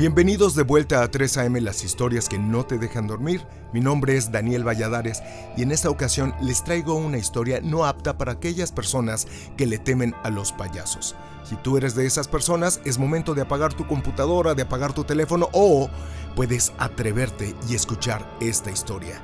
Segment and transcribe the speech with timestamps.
[0.00, 3.46] Bienvenidos de vuelta a 3AM las historias que no te dejan dormir.
[3.74, 5.22] Mi nombre es Daniel Valladares
[5.58, 9.28] y en esta ocasión les traigo una historia no apta para aquellas personas
[9.58, 11.16] que le temen a los payasos.
[11.44, 15.04] Si tú eres de esas personas, es momento de apagar tu computadora, de apagar tu
[15.04, 15.90] teléfono o
[16.34, 19.20] puedes atreverte y escuchar esta historia.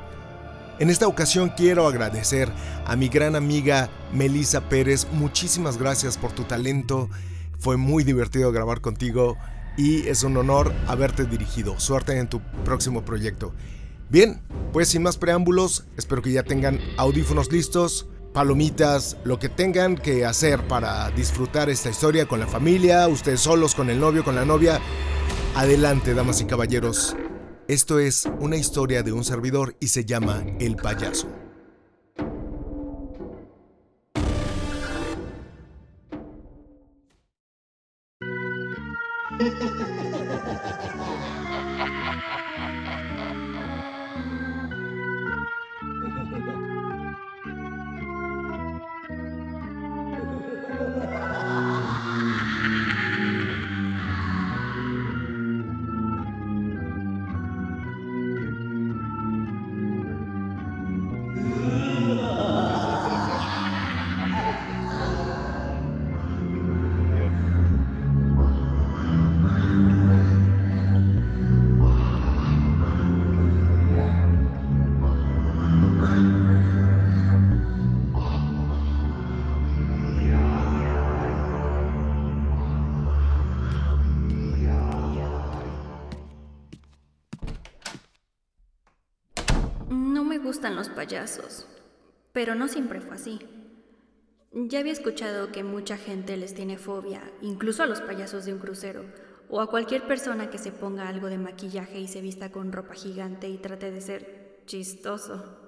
[0.79, 2.53] En esta ocasión quiero agradecer
[2.85, 5.07] a mi gran amiga Melissa Pérez.
[5.11, 7.09] Muchísimas gracias por tu talento.
[7.59, 9.39] Fue muy divertido grabar contigo
[9.77, 11.79] y es un honor haberte dirigido.
[11.79, 13.53] Suerte en tu próximo proyecto.
[14.09, 14.41] Bien,
[14.73, 20.25] pues sin más preámbulos, espero que ya tengan audífonos listos, palomitas, lo que tengan que
[20.25, 24.45] hacer para disfrutar esta historia con la familia, ustedes solos, con el novio, con la
[24.45, 24.81] novia.
[25.55, 27.17] Adelante, damas y caballeros.
[27.67, 31.46] Esto es una historia de un servidor y se llama El payaso.
[90.97, 91.67] Payasos,
[92.33, 93.39] pero no siempre fue así.
[94.53, 98.59] Ya había escuchado que mucha gente les tiene fobia, incluso a los payasos de un
[98.59, 99.05] crucero,
[99.51, 102.95] o a cualquier persona que se ponga algo de maquillaje y se vista con ropa
[102.95, 105.59] gigante y trate de ser chistoso.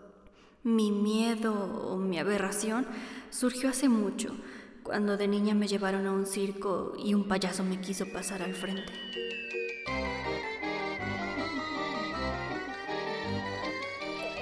[0.63, 2.87] Mi miedo o mi aberración
[3.29, 4.35] surgió hace mucho,
[4.83, 8.55] cuando de niña me llevaron a un circo y un payaso me quiso pasar al
[8.55, 9.28] frente.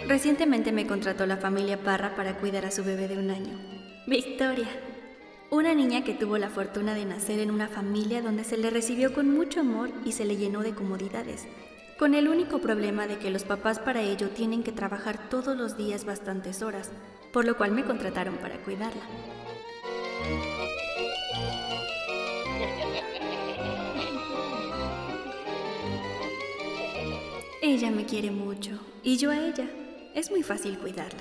[0.09, 3.59] Recientemente me contrató la familia Parra para cuidar a su bebé de un año.
[4.07, 4.69] Victoria.
[5.51, 9.13] Una niña que tuvo la fortuna de nacer en una familia donde se le recibió
[9.13, 11.49] con mucho amor y se le llenó de comodidades,
[11.99, 15.77] con el único problema de que los papás para ello tienen que trabajar todos los
[15.77, 16.93] días bastantes horas,
[17.33, 19.03] por lo cual me contrataron para cuidarla.
[27.61, 29.67] Ella me quiere mucho y yo a ella.
[30.17, 31.21] Es muy fácil cuidarla.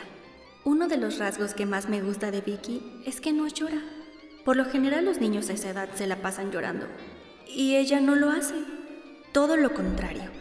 [0.64, 3.82] Uno de los rasgos que más me gusta de Vicky es que no llora.
[4.46, 6.88] Por lo general los niños a esa edad se la pasan llorando.
[7.46, 8.54] Y ella no lo hace.
[9.34, 10.32] Todo lo contrario.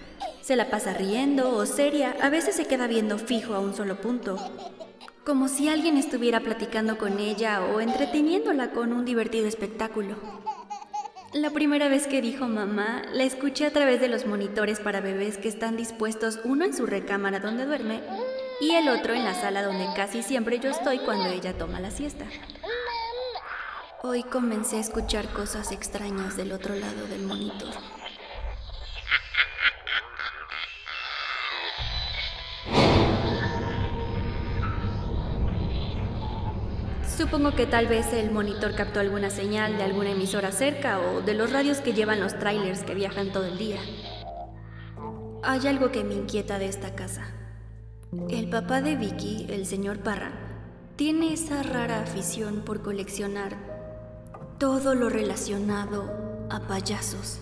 [0.40, 4.00] Se la pasa riendo o seria, a veces se queda viendo fijo a un solo
[4.00, 4.36] punto.
[5.24, 10.14] Como si alguien estuviera platicando con ella o entreteniéndola con un divertido espectáculo.
[11.32, 15.38] La primera vez que dijo mamá, la escuché a través de los monitores para bebés
[15.38, 18.00] que están dispuestos uno en su recámara donde duerme
[18.60, 21.90] y el otro en la sala donde casi siempre yo estoy cuando ella toma la
[21.90, 22.24] siesta.
[24.02, 27.72] Hoy comencé a escuchar cosas extrañas del otro lado del monitor.
[37.16, 41.34] Supongo que tal vez el monitor captó alguna señal de alguna emisora cerca o de
[41.34, 43.80] los radios que llevan los trailers que viajan todo el día.
[45.42, 47.43] Hay algo que me inquieta de esta casa.
[48.28, 50.32] El papá de Vicky, el señor Parra,
[50.96, 53.56] tiene esa rara afición por coleccionar
[54.58, 57.40] todo lo relacionado a payasos.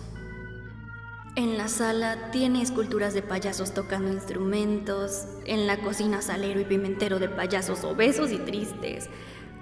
[1.35, 7.19] En la sala tiene esculturas de payasos tocando instrumentos, en la cocina salero y pimentero
[7.19, 9.09] de payasos obesos y tristes,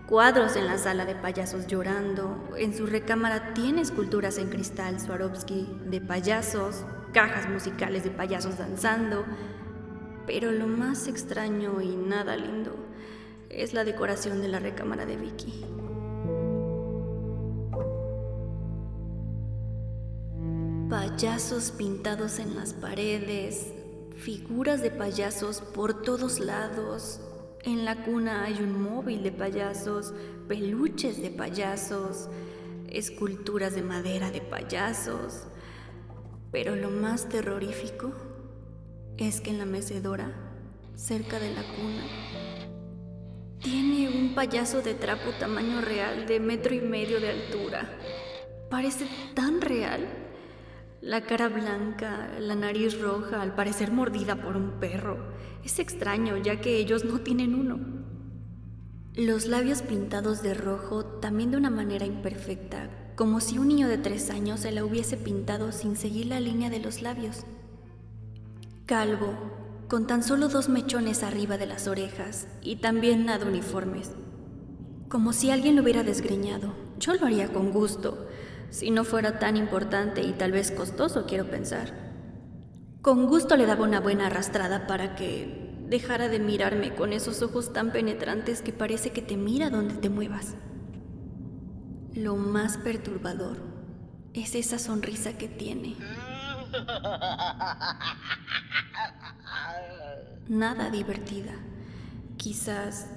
[0.08, 5.68] cuadros en la sala de payasos llorando, en su recámara tiene esculturas en cristal Swarovski
[5.86, 9.26] de payasos, cajas musicales de payasos danzando,
[10.34, 12.74] pero lo más extraño y nada lindo
[13.50, 15.66] es la decoración de la recámara de Vicky.
[20.90, 23.74] Payasos pintados en las paredes,
[24.16, 27.20] figuras de payasos por todos lados.
[27.64, 30.14] En la cuna hay un móvil de payasos,
[30.48, 32.30] peluches de payasos,
[32.88, 35.44] esculturas de madera de payasos.
[36.54, 38.14] Pero lo más terrorífico
[39.28, 40.32] es que en la mecedora,
[40.96, 42.04] cerca de la cuna,
[43.60, 47.90] tiene un payaso de trapo tamaño real de metro y medio de altura.
[48.70, 50.08] Parece tan real
[51.02, 55.18] la cara blanca, la nariz roja, al parecer mordida por un perro.
[55.64, 57.80] Es extraño, ya que ellos no tienen uno.
[59.16, 63.98] Los labios pintados de rojo, también de una manera imperfecta, como si un niño de
[63.98, 67.46] tres años se la hubiese pintado sin seguir la línea de los labios.
[68.92, 69.34] Calvo,
[69.88, 74.12] con tan solo dos mechones arriba de las orejas y también nada uniformes.
[75.08, 76.74] Como si alguien lo hubiera desgreñado.
[77.00, 78.28] Yo lo haría con gusto,
[78.70, 81.94] si no fuera tan importante y tal vez costoso, quiero pensar.
[83.02, 87.72] Con gusto le daba una buena arrastrada para que dejara de mirarme con esos ojos
[87.72, 90.56] tan penetrantes que parece que te mira donde te muevas.
[92.14, 93.56] Lo más perturbador
[94.34, 95.96] es esa sonrisa que tiene.
[100.52, 101.54] Nada divertida,
[102.36, 103.08] quizás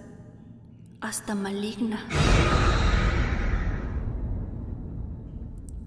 [1.00, 1.98] hasta maligna.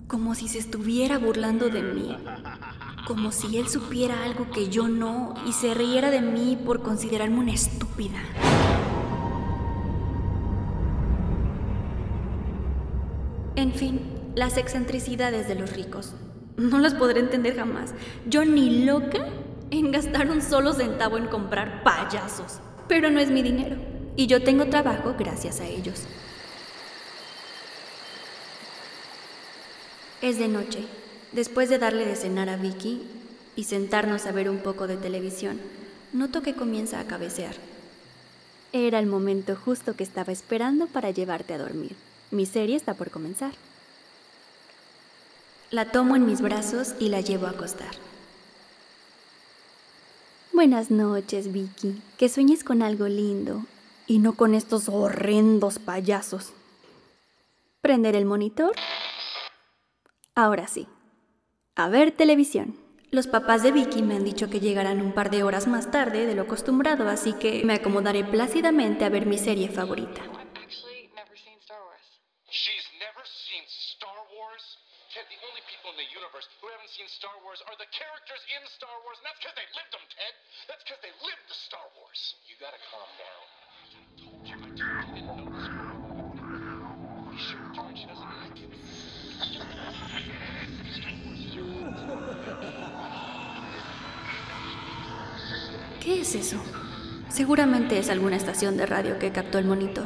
[0.08, 2.18] como si se estuviera burlando de mí,
[3.08, 7.40] como si él supiera algo que yo no y se riera de mí por considerarme
[7.40, 8.20] una estúpida.
[13.56, 14.02] En fin,
[14.36, 16.14] las excentricidades de los ricos.
[16.58, 17.94] No las podré entender jamás.
[18.28, 19.26] Yo ni loca
[19.72, 22.60] en gastar un solo centavo en comprar payasos.
[22.88, 23.78] Pero no es mi dinero.
[24.16, 26.04] Y yo tengo trabajo gracias a ellos.
[30.22, 30.86] Es de noche.
[31.32, 33.04] Después de darle de cenar a Vicky
[33.56, 35.60] y sentarnos a ver un poco de televisión,
[36.14, 37.56] noto que comienza a cabecear.
[38.74, 41.96] Era el momento justo que estaba esperando para llevarte a dormir.
[42.32, 43.54] Mi serie está por comenzar.
[45.70, 47.92] La tomo en mis brazos y la llevo a acostar.
[50.58, 52.02] Buenas noches, Vicky.
[52.18, 53.64] Que sueñes con algo lindo
[54.08, 56.52] y no con estos horrendos payasos.
[57.80, 58.74] Prender el monitor
[60.34, 60.88] Ahora sí.
[61.76, 62.76] A ver televisión.
[63.12, 66.26] Los papás de Vicky me han dicho que llegarán un par de horas más tarde
[66.26, 70.24] de lo acostumbrado, así que me acomodaré plácidamente a ver mi serie favorita.
[72.50, 74.80] She's never seen Star Wars?
[75.18, 78.38] Ted, the only people in the universe who haven't seen Star Wars are the characters
[78.54, 80.30] in Star Wars, and that's because they lived them, Ted.
[80.70, 82.38] That's because they lived the Star Wars.
[82.46, 83.42] You gotta calm down.
[84.46, 85.98] I told you, I didn't know the story.
[87.34, 88.70] You sure, George, she doesn't like it.
[95.98, 96.62] ¿Qué es eso?
[97.30, 100.06] Seguramente es alguna estación de radio que captó el monitor.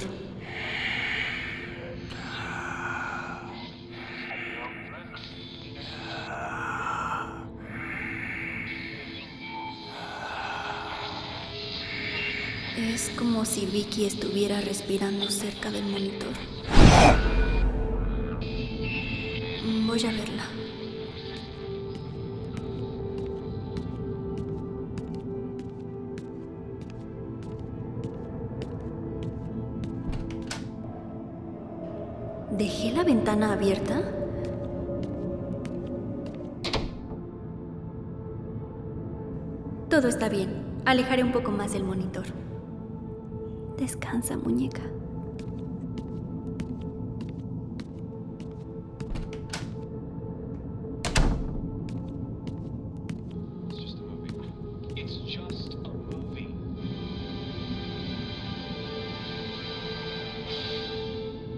[13.01, 16.29] Es como si Vicky estuviera respirando cerca del monitor.
[19.87, 20.45] Voy a verla.
[32.51, 33.99] ¿Dejé la ventana abierta?
[39.89, 40.83] Todo está bien.
[40.85, 42.25] Alejaré un poco más el monitor.
[43.81, 44.83] Descansa, muñeca.
[53.67, 54.35] It's just a movie.
[54.95, 56.53] It's just a movie.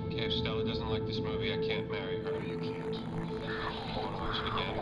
[0.05, 2.31] Okay, if Stella doesn't like this movie, I can't marry her.
[2.39, 2.95] You can't.
[2.95, 3.01] You
[3.97, 4.79] want to watch it again?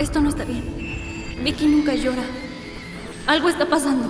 [0.00, 0.89] Esto no está bien.
[1.42, 2.22] Vicky nunca llora.
[3.26, 4.08] Algo está pasando.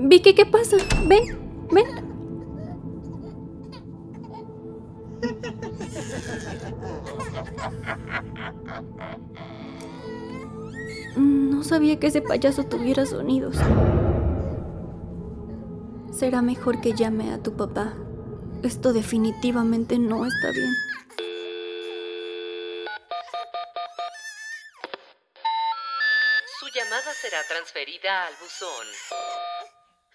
[0.00, 0.76] Vicky, ¿qué pasa?
[1.06, 1.38] Ven,
[1.70, 1.86] ven.
[11.16, 13.58] No sabía que ese payaso tuviera sonidos.
[16.10, 17.94] Será mejor que llame a tu papá.
[18.62, 20.87] Esto definitivamente no está bien.
[27.20, 28.86] Será transferida al buzón.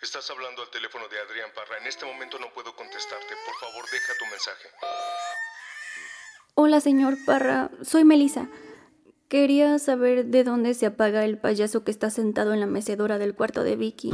[0.01, 1.77] Estás hablando al teléfono de Adrián Parra.
[1.79, 3.33] En este momento no puedo contestarte.
[3.45, 4.69] Por favor, deja tu mensaje.
[6.55, 7.71] Hola, señor Parra.
[7.81, 8.47] Soy Melissa.
[9.27, 13.35] Quería saber de dónde se apaga el payaso que está sentado en la mecedora del
[13.35, 14.13] cuarto de Vicky.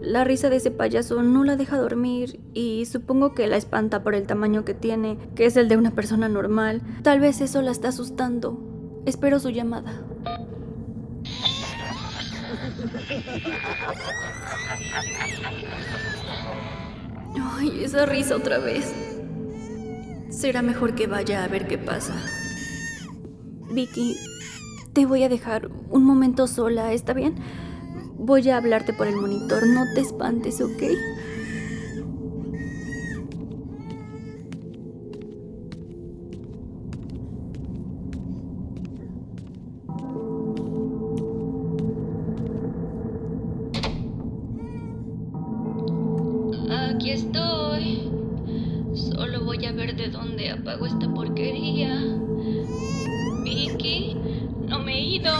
[0.00, 4.14] La risa de ese payaso no la deja dormir y supongo que la espanta por
[4.14, 6.82] el tamaño que tiene, que es el de una persona normal.
[7.02, 8.58] Tal vez eso la está asustando.
[9.06, 10.04] Espero su llamada.
[17.58, 18.92] Ay, esa risa otra vez.
[20.30, 22.14] Será mejor que vaya a ver qué pasa.
[23.70, 24.16] Vicky,
[24.92, 27.36] te voy a dejar un momento sola, ¿está bien?
[28.18, 30.82] Voy a hablarte por el monitor, no te espantes, ¿ok?
[46.94, 48.10] Aquí estoy.
[48.94, 51.98] Solo voy a ver de dónde apago esta porquería.
[53.42, 54.14] Vicky,
[54.68, 55.32] no me he ido.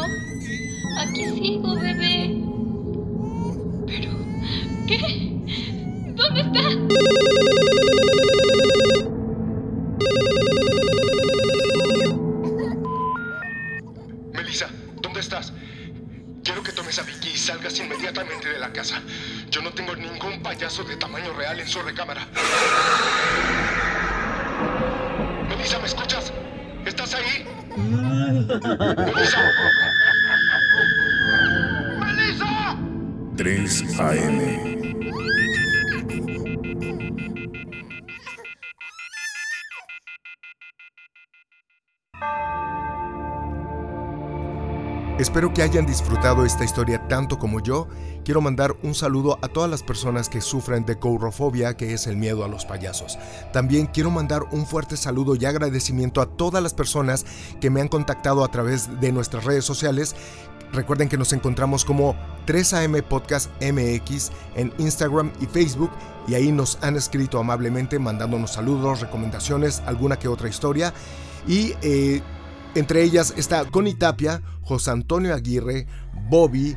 [0.98, 2.42] Aquí sigo, bebé.
[3.86, 4.10] Pero,
[4.86, 6.14] ¿qué?
[6.16, 7.11] ¿Dónde está?
[17.52, 19.02] Salgas inmediatamente de la casa.
[19.50, 22.26] Yo no tengo ningún payaso de tamaño real en su recámara.
[25.50, 26.32] Melissa, ¿me escuchas?
[26.86, 27.46] ¿Estás ahí?
[28.96, 29.40] Melissa.
[32.00, 32.76] ¡Melissa!
[33.36, 34.71] 3 AM.
[45.18, 47.86] Espero que hayan disfrutado esta historia tanto como yo.
[48.24, 52.16] Quiero mandar un saludo a todas las personas que sufren de courofobia, que es el
[52.16, 53.18] miedo a los payasos.
[53.52, 57.26] También quiero mandar un fuerte saludo y agradecimiento a todas las personas
[57.60, 60.16] que me han contactado a través de nuestras redes sociales.
[60.72, 62.16] Recuerden que nos encontramos como
[62.46, 65.90] 3AM Podcast MX en Instagram y Facebook
[66.26, 70.94] y ahí nos han escrito amablemente mandándonos saludos, recomendaciones, alguna que otra historia.
[71.46, 72.22] Y eh,
[72.74, 75.86] entre ellas está Connie Tapia, José Antonio Aguirre,
[76.28, 76.76] Bobby,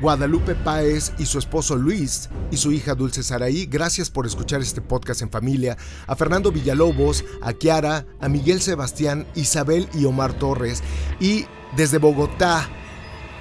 [0.00, 3.66] Guadalupe Páez y su esposo Luis y su hija Dulce Saraí.
[3.66, 5.76] Gracias por escuchar este podcast en familia.
[6.06, 10.82] A Fernando Villalobos, a Kiara, a Miguel Sebastián, Isabel y Omar Torres.
[11.20, 11.46] Y
[11.76, 12.68] desde Bogotá,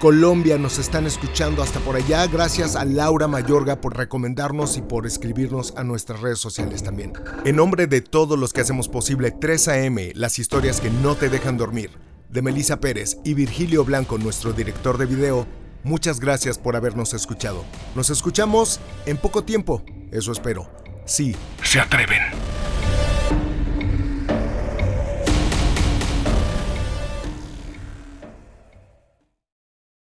[0.02, 2.26] Colombia nos están escuchando hasta por allá.
[2.26, 7.14] Gracias a Laura Mayorga por recomendarnos y por escribirnos a nuestras redes sociales también.
[7.46, 11.56] En nombre de todos los que hacemos posible 3AM, las historias que no te dejan
[11.56, 11.92] dormir,
[12.30, 15.46] de Melissa Pérez y Virgilio Blanco, nuestro director de video,
[15.84, 17.64] muchas gracias por habernos escuchado.
[17.94, 20.68] Nos escuchamos en poco tiempo, eso espero.
[21.06, 22.22] Sí, Se atreven.